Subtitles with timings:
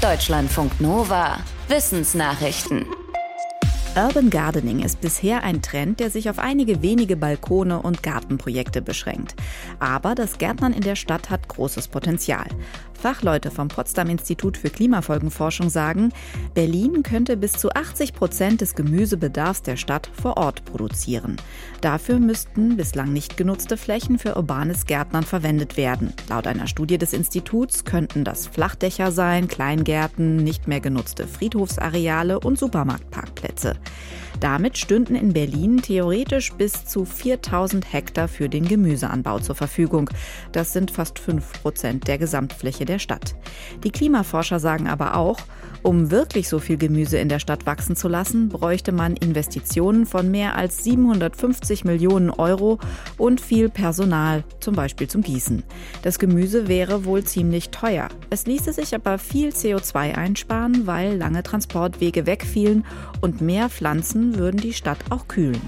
[0.00, 1.40] Deutschlandfunk Nova.
[1.68, 2.86] Wissensnachrichten.
[3.94, 9.34] Urban Gardening ist bisher ein Trend, der sich auf einige wenige Balkone und Gartenprojekte beschränkt.
[9.78, 12.46] Aber das Gärtnern in der Stadt hat großes Potenzial.
[13.00, 16.12] Fachleute vom Potsdam Institut für Klimafolgenforschung sagen,
[16.52, 21.36] Berlin könnte bis zu 80 Prozent des Gemüsebedarfs der Stadt vor Ort produzieren.
[21.80, 26.12] Dafür müssten bislang nicht genutzte Flächen für urbanes Gärtnern verwendet werden.
[26.28, 32.58] Laut einer Studie des Instituts könnten das Flachdächer sein, Kleingärten, nicht mehr genutzte Friedhofsareale und
[32.58, 33.76] Supermarktparkplätze.
[34.38, 40.08] Damit stünden in Berlin theoretisch bis zu 4000 Hektar für den Gemüseanbau zur Verfügung.
[40.52, 43.34] Das sind fast 5 Prozent der Gesamtfläche der Stadt.
[43.82, 45.40] Die Klimaforscher sagen aber auch,
[45.82, 50.30] um wirklich so viel Gemüse in der Stadt wachsen zu lassen, bräuchte man Investitionen von
[50.30, 52.78] mehr als 750 Millionen Euro
[53.16, 55.62] und viel Personal, zum Beispiel zum Gießen.
[56.02, 58.08] Das Gemüse wäre wohl ziemlich teuer.
[58.30, 62.84] Es ließe sich aber viel CO2 einsparen, weil lange Transportwege wegfielen
[63.20, 65.60] und mehr Pflanzen würden die Stadt auch kühlen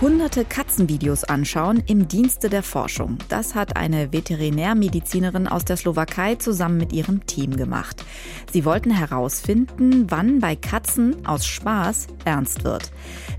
[0.00, 3.16] hunderte Katzenvideos anschauen im Dienste der Forschung.
[3.30, 8.04] Das hat eine Veterinärmedizinerin aus der Slowakei zusammen mit ihrem Team gemacht.
[8.52, 12.90] Sie wollten herausfinden, wann bei Katzen aus Spaß ernst wird.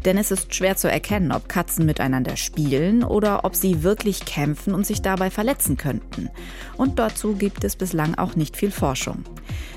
[0.06, 4.74] Denn es ist schwer zu erkennen, ob Katzen miteinander spielen oder ob sie wirklich kämpfen
[4.74, 6.30] und sich dabei verletzen könnten.
[6.76, 9.24] Und dazu gibt es bislang auch nicht viel Forschung.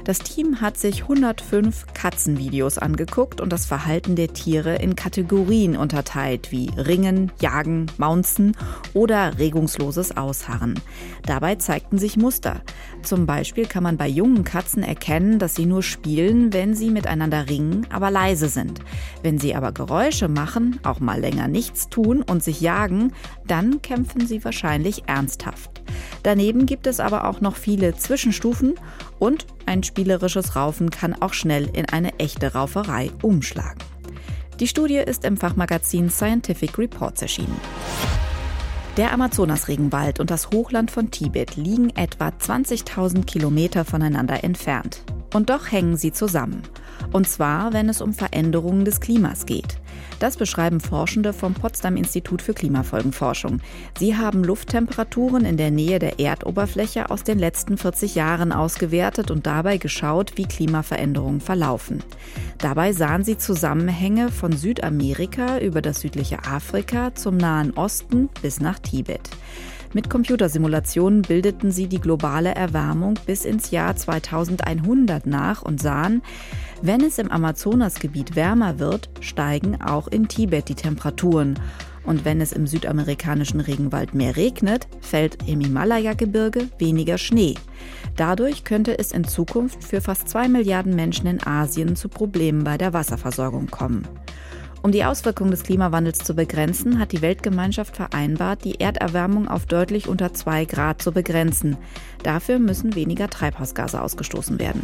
[0.04, 6.50] Das Team hat sich 105 Katzenvideos angeguckt und das Verhalten der Tiere in Kategorien unterteilt,
[6.50, 8.56] wie Ringen, Jagen, Maunzen
[8.94, 10.80] oder regungsloses Ausharren.
[11.26, 12.62] Dabei zeigten sich Muster.
[13.02, 17.48] Zum Beispiel kann man bei jungen Katzen erkennen, dass sie nur spielen, wenn sie miteinander
[17.48, 18.80] ringen, aber leise sind.
[19.22, 23.12] Wenn sie aber Geräusche machen, auch mal länger nichts tun und sich jagen,
[23.46, 25.82] dann kämpfen sie wahrscheinlich ernsthaft.
[26.22, 28.74] Daneben gibt es aber auch noch viele Zwischenstufen
[29.18, 33.89] und ein spielerisches Raufen kann auch schnell in eine echte Rauferei umschlagen.
[34.60, 37.58] Die Studie ist im Fachmagazin Scientific Reports erschienen.
[38.98, 45.02] Der Amazonasregenwald und das Hochland von Tibet liegen etwa 20.000 Kilometer voneinander entfernt.
[45.32, 46.60] Und doch hängen sie zusammen.
[47.10, 49.78] Und zwar, wenn es um Veränderungen des Klimas geht.
[50.20, 53.60] Das beschreiben Forschende vom Potsdam Institut für Klimafolgenforschung.
[53.98, 59.46] Sie haben Lufttemperaturen in der Nähe der Erdoberfläche aus den letzten 40 Jahren ausgewertet und
[59.46, 62.04] dabei geschaut, wie Klimaveränderungen verlaufen.
[62.58, 68.78] Dabei sahen sie Zusammenhänge von Südamerika über das südliche Afrika zum Nahen Osten bis nach
[68.78, 69.30] Tibet.
[69.92, 76.22] Mit Computersimulationen bildeten sie die globale Erwärmung bis ins Jahr 2100 nach und sahen,
[76.80, 81.58] wenn es im Amazonasgebiet wärmer wird, steigen auch in Tibet die Temperaturen.
[82.04, 87.56] Und wenn es im südamerikanischen Regenwald mehr regnet, fällt im Himalaya-Gebirge weniger Schnee.
[88.16, 92.78] Dadurch könnte es in Zukunft für fast zwei Milliarden Menschen in Asien zu Problemen bei
[92.78, 94.06] der Wasserversorgung kommen.
[94.82, 100.08] Um die Auswirkungen des Klimawandels zu begrenzen, hat die Weltgemeinschaft vereinbart, die Erderwärmung auf deutlich
[100.08, 101.76] unter zwei Grad zu begrenzen.
[102.22, 104.80] Dafür müssen weniger Treibhausgase ausgestoßen werden.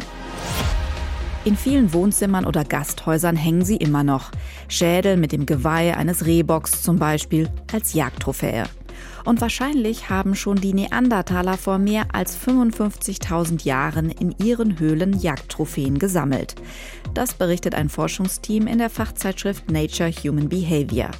[1.45, 4.31] In vielen Wohnzimmern oder Gasthäusern hängen sie immer noch.
[4.67, 8.65] Schädel mit dem Geweih eines Rehbocks zum Beispiel als Jagdtrophäe.
[9.27, 15.99] Und wahrscheinlich haben schon die Neandertaler vor mehr als 55.000 Jahren in ihren Höhlen Jagdtrophäen
[15.99, 16.55] gesammelt.
[17.13, 21.11] Das berichtet ein Forschungsteam in der Fachzeitschrift Nature Human Behavior.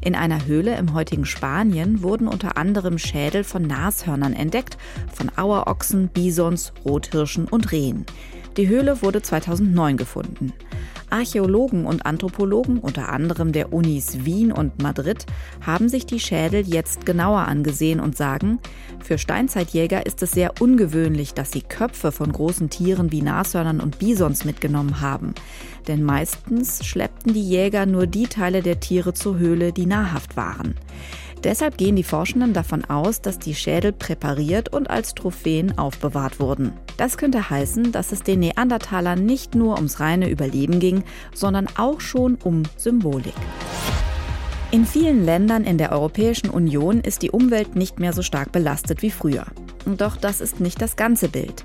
[0.00, 4.78] In einer Höhle im heutigen Spanien wurden unter anderem Schädel von Nashörnern entdeckt,
[5.12, 8.06] von Auerochsen, Bisons, Rothirschen und Rehen.
[8.56, 10.52] Die Höhle wurde 2009 gefunden.
[11.10, 15.26] Archäologen und Anthropologen, unter anderem der Unis Wien und Madrid,
[15.64, 18.58] haben sich die Schädel jetzt genauer angesehen und sagen,
[19.02, 23.98] für Steinzeitjäger ist es sehr ungewöhnlich, dass sie Köpfe von großen Tieren wie Nashörnern und
[23.98, 25.34] Bisons mitgenommen haben.
[25.86, 30.74] Denn meistens schleppten die Jäger nur die Teile der Tiere zur Höhle, die nahrhaft waren.
[31.44, 36.72] Deshalb gehen die Forschenden davon aus, dass die Schädel präpariert und als Trophäen aufbewahrt wurden.
[36.96, 42.00] Das könnte heißen, dass es den Neandertalern nicht nur ums reine Überleben ging, sondern auch
[42.00, 43.34] schon um Symbolik.
[44.70, 49.00] In vielen Ländern in der Europäischen Union ist die Umwelt nicht mehr so stark belastet
[49.00, 49.46] wie früher.
[49.96, 51.64] Doch das ist nicht das ganze Bild.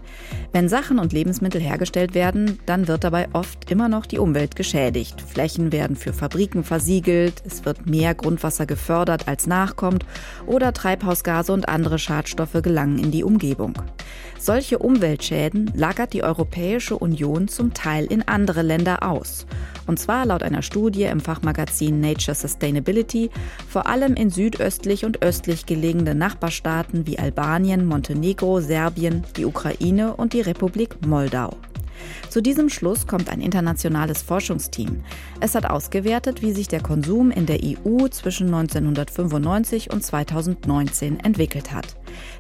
[0.52, 5.22] Wenn Sachen und Lebensmittel hergestellt werden, dann wird dabei oft immer noch die Umwelt geschädigt.
[5.22, 10.06] Flächen werden für Fabriken versiegelt, es wird mehr Grundwasser gefördert, als nachkommt,
[10.46, 13.74] oder Treibhausgase und andere Schadstoffe gelangen in die Umgebung.
[14.40, 19.46] Solche Umweltschäden lagert die Europäische Union zum Teil in andere Länder aus.
[19.88, 23.30] Und zwar laut einer Studie im Fachmagazin Nature Sustainability
[23.70, 30.16] vor allem in südöstlich und östlich gelegene Nachbarstaaten wie Albanien, Montenegro, Montenegro, Serbien, die Ukraine
[30.16, 31.58] und die Republik Moldau.
[32.30, 35.04] Zu diesem Schluss kommt ein internationales Forschungsteam.
[35.40, 41.74] Es hat ausgewertet, wie sich der Konsum in der EU zwischen 1995 und 2019 entwickelt
[41.74, 41.96] hat.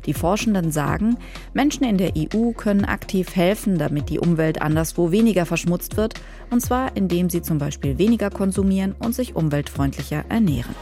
[0.05, 1.17] Die Forschenden sagen,
[1.53, 6.13] Menschen in der EU können aktiv helfen, damit die Umwelt anderswo weniger verschmutzt wird,
[6.51, 10.75] und zwar indem sie zum Beispiel weniger konsumieren und sich umweltfreundlicher ernähren.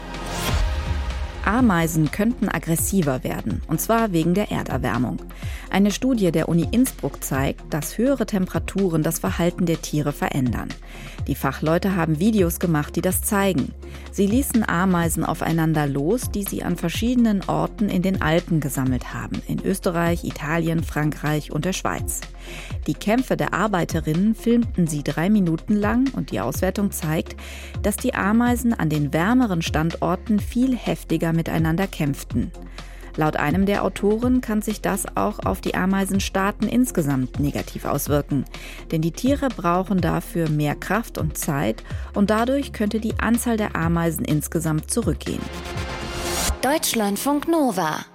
[1.46, 5.18] Ameisen könnten aggressiver werden, und zwar wegen der Erderwärmung.
[5.70, 10.68] Eine Studie der Uni Innsbruck zeigt, dass höhere Temperaturen das Verhalten der Tiere verändern.
[11.26, 13.72] Die Fachleute haben Videos gemacht, die das zeigen.
[14.10, 19.40] Sie ließen Ameisen aufeinander los, die sie an verschiedenen Orten in den Alpen gesammelt haben,
[19.46, 22.20] in Österreich, Italien, Frankreich und der Schweiz.
[22.86, 27.36] Die Kämpfe der Arbeiterinnen filmten sie drei Minuten lang und die Auswertung zeigt,
[27.82, 32.52] dass die Ameisen an den wärmeren Standorten viel heftiger miteinander kämpften.
[33.16, 38.44] Laut einem der Autoren kann sich das auch auf die Ameisenstaaten insgesamt negativ auswirken.
[38.90, 41.84] Denn die Tiere brauchen dafür mehr Kraft und Zeit
[42.14, 45.42] und dadurch könnte die Anzahl der Ameisen insgesamt zurückgehen.
[46.62, 48.06] Deutschlandfunk Nova